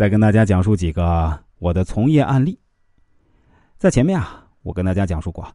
[0.00, 2.58] 再跟大家讲述几个我的从业案例。
[3.76, 5.46] 在前面啊，我跟大家讲述过，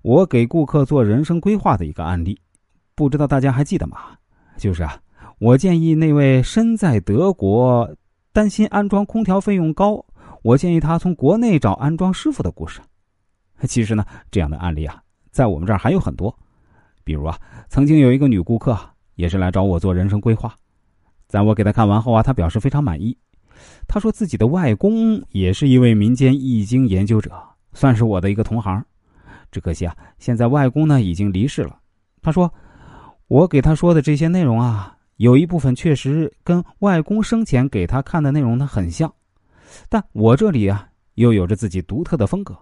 [0.00, 2.40] 我给顾客做人生规划的一个案例，
[2.94, 3.98] 不知道大家还记得吗？
[4.56, 4.98] 就是啊，
[5.38, 7.86] 我建议那位身在德国、
[8.32, 10.02] 担心安装空调费用高，
[10.40, 12.80] 我建议他从国内找安装师傅的故事。
[13.64, 16.34] 其实呢，这样的案例啊，在我们这儿还有很多。
[17.04, 17.38] 比如啊，
[17.68, 18.74] 曾经有一个女顾客
[19.16, 20.56] 也是来找我做人生规划，
[21.28, 23.14] 在我给她看完后啊，她表示非常满意。
[23.86, 27.32] 他说自己的外公也是一位民间易经研究者，
[27.72, 28.84] 算是我的一个同行。
[29.50, 31.78] 只可惜啊，现在外公呢已经离世了。
[32.22, 32.52] 他说，
[33.28, 39.12] 我给他说的这些内容啊，有一部分确实跟外公生前给他看的内容呢很像，
[39.90, 42.58] 但我这里啊又有着自己独特的风格。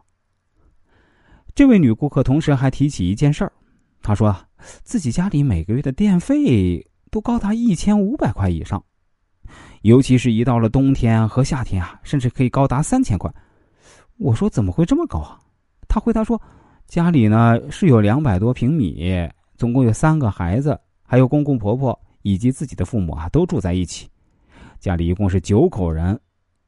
[1.54, 3.52] 这位女顾客同时还提起一件事儿，
[4.02, 4.48] 她说啊
[4.82, 8.82] 自己家里每个月的电费都高达一千五百块以上。
[9.82, 13.32] 尤其是一到了冬天和夏天啊，甚至可以高达三千块。
[14.18, 15.38] 我说怎么会这么高啊？
[15.88, 16.40] 他回答说，
[16.86, 24.06] 家里呢是有两百多平米，总共有三个孩子，还有公公婆婆以及自己的父母啊，都住在一起。
[24.78, 26.18] 家里一共是九口人，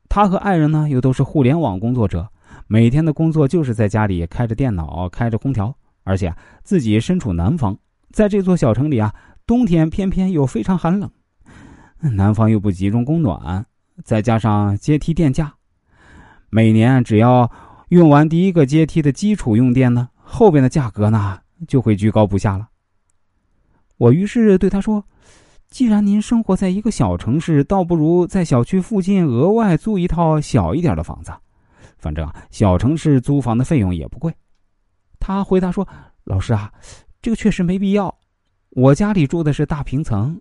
[0.08, 2.26] 他和爱人呢又都是互联网工作者，
[2.66, 7.76] 每天的工作就是在家里开着电脑，开着空调，而且自己身处南方，
[8.10, 9.14] 在这座小城里啊，
[9.46, 11.10] 冬天偏偏又非常寒冷。
[12.10, 13.64] 南方又不集中供暖，
[14.04, 15.54] 再加上阶梯电价，
[16.50, 17.50] 每年只要
[17.90, 22.68] 用完第一个阶梯的基础用电呢，后边的价格呢就会居高不下了。
[23.98, 25.04] 我于是对他说
[25.70, 31.32] ：“既然您生活在一个小城市，倒不如在小区附近额外租一套小一点的房子，
[31.98, 34.34] 反正，小城市租房的费用也不贵。”
[35.20, 35.86] 他回答说
[36.24, 36.72] ：“老师啊，
[37.20, 38.12] 这个确实没必要，
[38.70, 40.40] 我家里住的是大平层。”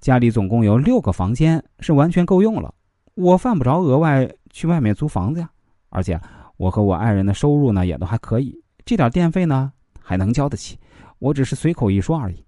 [0.00, 2.72] 家里总共有六个房间，是完全够用了。
[3.14, 5.50] 我犯不着额外去外面租房子呀。
[5.90, 6.20] 而且
[6.56, 10.78] 我和我爱人的收入呢也都还可以，这点电费呢还能交得起。
[11.18, 12.44] 我只是随口一说而已。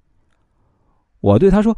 [1.20, 1.76] 我对他说：“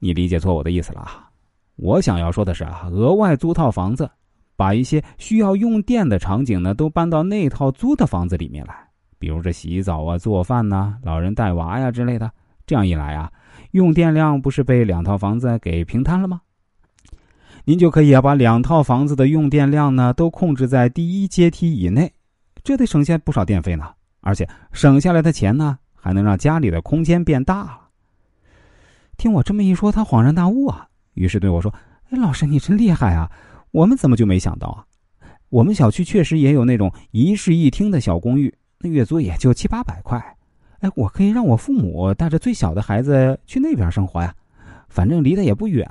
[0.00, 1.30] 你理解错我的意思了啊！
[1.76, 4.10] 我想要说的是啊，额外租套房子，
[4.56, 8.74] 把一些需要用电的场景呢都搬到那套租的房子里面来，
[9.18, 12.30] 比如这洗澡啊、做饭呐、老人带娃呀之类的。
[12.66, 13.30] 这样一来啊。”
[13.72, 16.40] 用电量不是被两套房子给平摊了吗？
[17.64, 22.12] 您就可以把两套房子的用电量呢都控制在第一阶梯以内，
[22.64, 23.92] 这得省下不少电费呢。
[24.20, 27.78] 而且省下来的钱呢，还能让家里的空间变大。
[29.16, 31.72] 听我这么一说，他恍然大悟啊，于是对我说
[32.10, 33.30] ：“哎，老师你真厉害啊！
[33.70, 34.84] 我们怎么就没想到啊？
[35.48, 40.20] 我们小区确实也有那种一室一厅的小公寓，那月租也就七八百块。”
[40.82, 44.34] 哎，我可以让我父母带着最小的孩子去那边生活呀，
[44.88, 45.88] 反正离得也不远。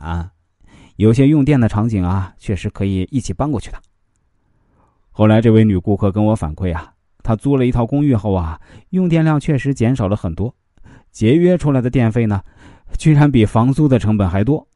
[0.97, 3.81] 有些用电的场景啊，确实可以一起搬过去的。
[5.09, 6.93] 后来这位女顾客跟我反馈啊，
[7.23, 8.59] 她租了一套公寓后啊，
[8.89, 10.53] 用电量确实减少了很多，
[11.09, 12.43] 节约出来的电费呢，
[12.97, 14.67] 居然比房租的成本还多。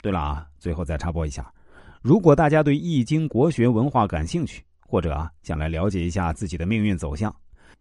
[0.00, 1.52] 对了啊，最后再插播一下，
[2.00, 4.64] 如果大家对易经国学文化感兴趣。
[4.90, 7.32] 或者啊，想来了解一下自己的命运走向，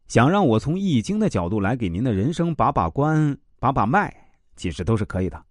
[0.08, 4.16] 想让我从易经的角度来给您的人生把把关、把把脉，
[4.56, 5.44] 其实都是可以的。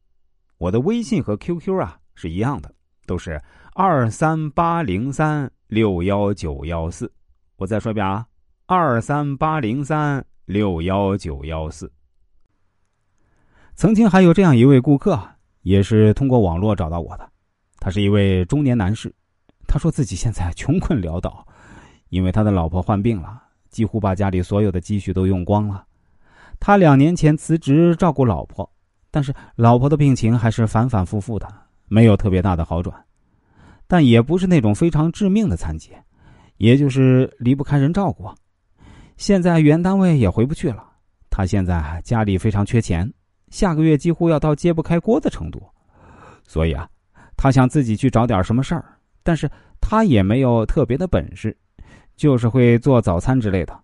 [0.57, 2.73] 我的微信和 QQ 啊是一样的，
[3.07, 3.43] 都是
[3.75, 7.13] 二三八零三六幺九幺四。
[7.57, 8.25] 我再说一遍啊，
[8.67, 11.91] 二三八零三六幺九幺四。
[13.75, 15.21] 曾经还有这样一位顾客，
[15.63, 17.29] 也是通过网络找到我的，
[17.81, 19.13] 他是一位中年男士。
[19.79, 21.47] 说自己现在穷困潦倒，
[22.09, 23.41] 因为他的老婆患病了，
[23.71, 25.85] 几乎把家里所有的积蓄都用光了。
[26.61, 28.69] 他两年前辞职照顾老婆，
[29.11, 31.47] 但是老婆的病情还是反反复复的，
[31.87, 32.95] 没有特别大的好转，
[33.87, 35.93] 但也不是那种非常致命的残疾，
[36.57, 38.29] 也就是离不开人照顾。
[39.17, 40.85] 现在原单位也回不去了，
[41.31, 43.13] 他现在家里非常缺钱，
[43.51, 45.63] 下个月几乎要到揭不开锅的程度，
[46.47, 46.89] 所以啊，
[47.37, 48.85] 他想自己去找点什么事儿。
[49.29, 49.47] 但是
[49.79, 51.55] 他也没有特别的本事，
[52.17, 53.79] 就是会做早餐之类的。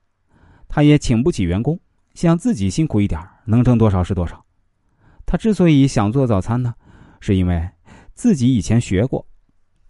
[0.70, 1.79] 他也请不起员工，
[2.14, 4.43] 想自己辛苦一点，能挣多少是多少。
[5.26, 6.73] 他之所以想做早餐呢，
[7.20, 7.62] 是因为
[8.14, 9.23] 自己以前学过。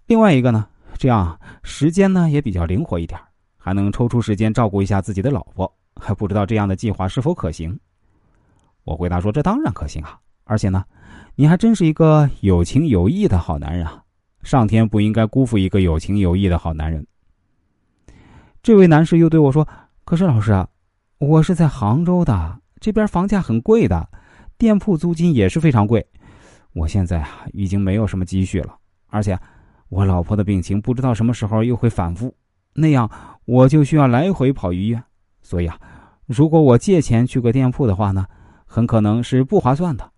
[0.09, 0.67] 另外一个呢，
[0.99, 3.17] 这样时间呢也比较灵活一点，
[3.57, 5.73] 还能抽出时间照顾一下自己的老婆。
[6.01, 7.79] 还不知道这样的计划是否可行？
[8.83, 10.19] 我回答说：“这当然可行啊！
[10.43, 10.85] 而且呢，
[11.37, 14.01] 你还真是一个有情有义的好男人啊！”
[14.45, 17.05] 上天不应该辜负一个有情有义的好男人。
[18.63, 19.67] 这位男士又对我说
[20.05, 20.69] ：“可是老师啊，
[21.19, 24.09] 我是在杭州的，这边房价很贵的，
[24.57, 26.07] 店铺租金也是非常贵。
[26.75, 28.77] 我现在啊已经没有什么积蓄了，
[29.09, 29.39] 而且
[29.89, 32.35] 我老婆的病情不知道什么时候又会反复，
[32.75, 33.11] 那样
[33.47, 35.03] 我就需要来回跑医院。
[35.41, 35.79] 所以啊，
[36.27, 38.27] 如果我借钱去个店铺的话呢，
[38.67, 40.11] 很可能是不划算的，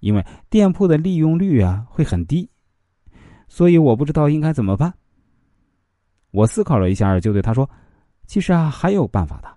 [0.00, 2.48] 因为店铺的利用率啊会很低。
[3.48, 4.92] 所以我不知道应该怎么办。
[6.30, 7.68] 我思考了一下，就对他说
[8.26, 9.48] ：“其实啊，还有办法的。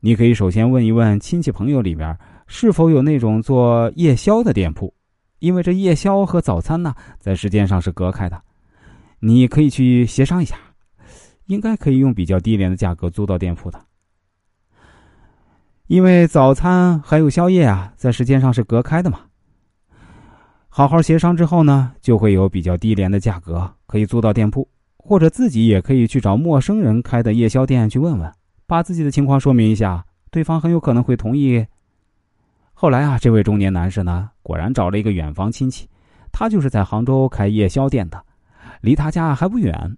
[0.00, 2.18] 你可以首先问一问亲戚朋友里边
[2.48, 4.92] 是否有那种做夜宵的店铺，
[5.38, 8.42] 因为这夜宵和早餐呢，在时间上是隔开的。
[9.20, 10.56] 你可以去协商一下，
[11.46, 13.80] 应该可以用比较低廉的价格租到店铺的。
[15.86, 19.20] 因为早餐还有宵夜啊，在时间上是隔开的嘛。
[20.74, 24.66] 好好协商之后呢，就会有比较低廉的价格可以租到店铺。”
[24.96, 28.32] 或者自己也可以去找陌生人开的夜宵店去问问，
[28.66, 31.62] 把自己的情况说明一下，对方很有可能会同意。
[32.72, 35.86] 后来啊，这位中年男士呢，果然找了一个远房亲戚，
[36.32, 38.24] 他就是在杭州开夜宵店的，
[38.80, 39.94] 离他家还不远。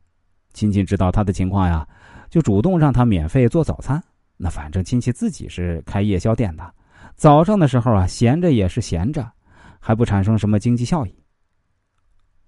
[0.54, 1.86] 亲戚知道他的情况呀，
[2.28, 4.02] 就主动让他免费做早餐。
[4.36, 6.68] 那反正亲戚自己是开夜宵店的，
[7.14, 9.30] 早上的时候啊，闲着也是闲着，
[9.86, 11.14] 还不产生什么经济效益。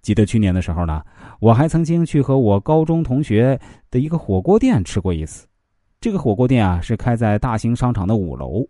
[0.01, 1.05] 记得去年的时候呢，
[1.39, 3.61] 我还曾经去和我高中同学
[3.91, 5.47] 的一个火锅店吃过一次。
[6.01, 8.67] 这个火锅店啊是开在大型商场的五楼。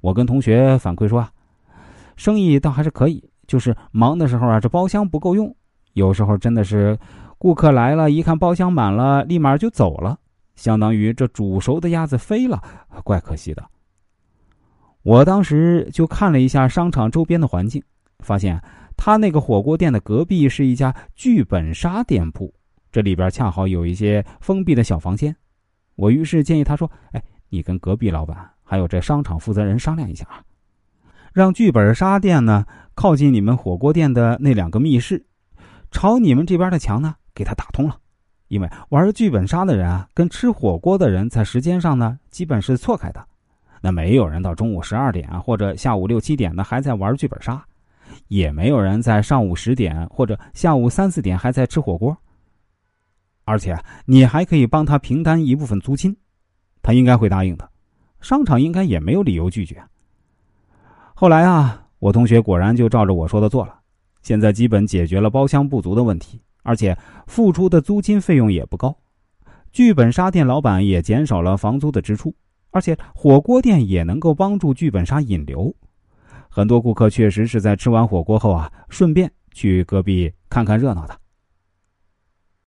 [0.00, 1.30] 我跟同学反馈说啊，
[2.16, 5.54] 生意倒还是可以，就是忙的时候啊，这包厢不够用。
[5.92, 6.98] 有时候真的是
[7.38, 10.18] 顾客来了，一看包厢满了，立马就走了，
[10.56, 12.60] 相当于这煮熟的鸭子飞了，
[13.04, 13.64] 怪可惜的。
[15.02, 17.82] 我当时就看了一下商场周边的环境，
[18.22, 18.60] 发现。
[19.02, 22.52] 他那个火锅店的隔壁是一家剧本杀店铺，
[22.92, 25.34] 这里边恰好有一些封闭的小房间。
[25.96, 30.44] 我于是建议他说：“哎，你跟隔壁老板还有这商场负责人商量一下啊，
[31.32, 32.62] 让剧本杀店呢
[32.94, 35.24] 靠近你们火锅店的那两个密室，
[35.90, 37.96] 朝你们这边的墙呢给他打通了。
[38.48, 43.26] 因为玩剧本杀的人啊，跟吃火锅的人在时间上呢基本是错开的，
[43.80, 47.64] 那没有人到中午十二点啊或者下午六七点呢还在玩剧本杀。”
[48.28, 52.16] 也没有人在上午十点或者下午三四点还在吃火锅，
[53.44, 56.16] 而且你还可以帮他平摊一部分租金，
[56.82, 57.70] 他应该会答应的，
[58.20, 59.82] 商场应该也没有理由拒绝。
[61.14, 63.78] 后来啊，我同学果然就照着我说的做了，
[64.22, 66.96] 现在基本解决了包厢不足的问题，而且
[67.26, 68.96] 付出的租金费用也不高，
[69.72, 72.34] 剧本杀店老板也减少了房租的支出，
[72.70, 75.74] 而且火锅店也能够帮助剧本杀引流。
[76.52, 81.19] 很多顾客确实是在吃完火锅后啊，顺便去隔壁看看热闹的。